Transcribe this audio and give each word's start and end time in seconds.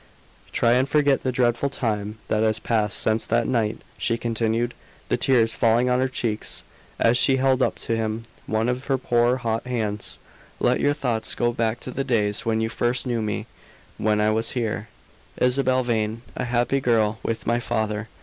"Try 0.51 0.71
and 0.71 0.89
forget 0.89 1.21
the 1.21 1.31
dreadful 1.31 1.69
time 1.69 2.17
that 2.27 2.41
has 2.41 2.57
passed 2.57 2.97
since 2.97 3.23
that 3.27 3.45
night!" 3.47 3.81
she 3.99 4.17
continued, 4.17 4.73
the 5.09 5.15
tears 5.15 5.53
falling 5.53 5.91
on 5.91 5.99
her 5.99 6.07
cheeks, 6.07 6.63
as 6.99 7.19
she 7.19 7.35
held 7.35 7.61
up 7.61 7.77
to 7.81 7.95
him 7.95 8.23
one 8.47 8.67
of 8.67 8.85
her 8.85 8.97
poor 8.97 9.37
hot 9.37 9.67
hands. 9.67 10.17
"Let 10.59 10.79
your 10.79 10.95
thoughts 10.95 11.35
go 11.35 11.53
back 11.53 11.79
to 11.81 11.91
the 11.91 12.03
days 12.03 12.47
when 12.47 12.61
you 12.61 12.67
first 12.69 13.05
knew 13.05 13.21
me; 13.21 13.45
when 13.99 14.19
I 14.19 14.31
was 14.31 14.53
here, 14.53 14.87
Isabel 15.37 15.83
Vane, 15.83 16.23
a 16.35 16.45
happy 16.45 16.79
girl 16.81 17.19
with 17.21 17.45
my 17.45 17.59
father. 17.59 18.07